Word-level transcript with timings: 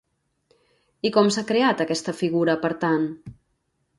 I 1.09 1.11
com 1.17 1.29
s'ha 1.35 1.43
creat 1.51 1.85
aquesta 1.85 2.15
figura, 2.21 2.57
per 2.65 2.75
tant? 2.87 3.09